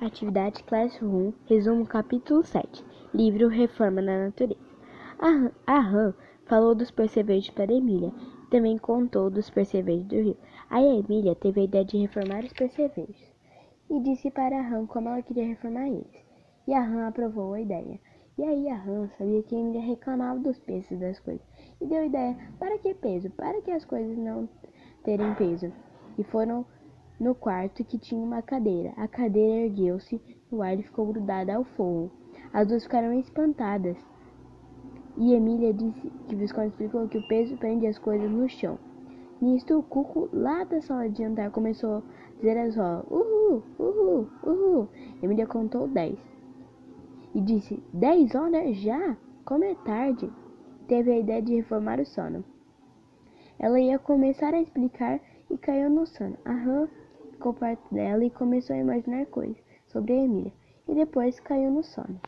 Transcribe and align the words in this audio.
Atividade 0.00 0.62
Classroom, 0.62 1.32
resumo 1.46 1.84
capítulo 1.84 2.44
7, 2.44 2.84
livro 3.12 3.48
Reforma 3.48 4.00
na 4.00 4.26
Natureza. 4.26 4.60
A 5.66 5.80
Han 5.80 6.14
falou 6.46 6.72
dos 6.72 6.92
percevejos 6.92 7.50
para 7.50 7.72
Emília, 7.72 8.12
também 8.48 8.78
contou 8.78 9.28
dos 9.28 9.50
percevejos 9.50 10.06
do 10.06 10.14
rio. 10.14 10.36
Aí 10.70 10.86
a 10.86 11.00
Emília 11.00 11.34
teve 11.34 11.62
a 11.62 11.64
ideia 11.64 11.84
de 11.84 11.98
reformar 11.98 12.44
os 12.44 12.52
percevejos 12.52 13.34
e 13.90 14.00
disse 14.00 14.30
para 14.30 14.56
a 14.56 14.68
Han 14.68 14.86
como 14.86 15.08
ela 15.08 15.20
queria 15.20 15.48
reformar 15.48 15.88
eles. 15.88 16.24
E 16.68 16.74
a 16.74 16.80
Han 16.80 17.08
aprovou 17.08 17.54
a 17.54 17.60
ideia. 17.60 17.98
E 18.38 18.44
aí 18.44 18.68
a 18.68 18.80
Han 18.80 19.08
sabia 19.18 19.42
que 19.42 19.56
a 19.56 19.58
Emília 19.58 19.82
reclamava 19.82 20.38
dos 20.38 20.60
pesos 20.60 20.96
das 21.00 21.18
coisas 21.18 21.44
e 21.80 21.86
deu 21.86 22.02
a 22.02 22.06
ideia: 22.06 22.36
para 22.60 22.78
que 22.78 22.94
peso? 22.94 23.30
Para 23.30 23.60
que 23.62 23.72
as 23.72 23.84
coisas 23.84 24.16
não 24.16 24.48
terem 25.02 25.34
peso? 25.34 25.72
E 26.16 26.22
foram 26.22 26.64
no 27.18 27.34
quarto 27.34 27.84
que 27.84 27.98
tinha 27.98 28.22
uma 28.22 28.42
cadeira. 28.42 28.92
A 28.96 29.08
cadeira 29.08 29.66
ergueu-se 29.66 30.20
no 30.50 30.62
ar 30.62 30.78
e 30.78 30.82
ficou 30.82 31.06
grudada 31.06 31.54
ao 31.54 31.64
forro. 31.64 32.10
As 32.52 32.66
duas 32.66 32.84
ficaram 32.84 33.12
espantadas. 33.12 33.96
E 35.16 35.34
Emília 35.34 35.74
disse 35.74 36.10
que 36.28 36.36
Visconde 36.36 36.68
explicou 36.68 37.08
que 37.08 37.18
o 37.18 37.28
peso 37.28 37.56
prende 37.56 37.86
as 37.86 37.98
coisas 37.98 38.30
no 38.30 38.48
chão. 38.48 38.78
Nisto, 39.40 39.78
o 39.78 39.82
Cuco, 39.82 40.28
lá 40.32 40.64
da 40.64 40.80
sala 40.80 41.08
de 41.08 41.22
jantar, 41.22 41.50
começou 41.50 41.96
a 41.96 42.02
dizer 42.36 42.56
as 42.56 42.76
rolas: 42.76 43.04
Uhul, 43.10 43.62
uhul, 43.78 44.28
uhul. 44.44 44.88
Emília 45.22 45.46
contou 45.46 45.88
dez. 45.88 46.18
E 47.34 47.40
disse: 47.40 47.82
Dez 47.92 48.34
horas 48.34 48.76
já? 48.76 49.16
Como 49.44 49.64
é 49.64 49.74
tarde? 49.76 50.30
Teve 50.86 51.12
a 51.12 51.18
ideia 51.18 51.42
de 51.42 51.56
reformar 51.56 52.00
o 52.00 52.06
sono. 52.06 52.44
Ela 53.58 53.80
ia 53.80 53.98
começar 53.98 54.54
a 54.54 54.60
explicar 54.60 55.20
e 55.50 55.58
caiu 55.58 55.90
no 55.90 56.06
sono. 56.06 56.36
Aham, 56.46 56.88
ficou 57.38 57.54
perto 57.54 57.94
dela 57.94 58.24
e 58.24 58.30
começou 58.30 58.74
a 58.74 58.80
imaginar 58.80 59.24
coisas 59.26 59.56
sobre 59.86 60.12
a 60.12 60.16
Emília, 60.16 60.52
e 60.88 60.94
depois 60.94 61.38
caiu 61.38 61.70
no 61.70 61.84
sono. 61.84 62.20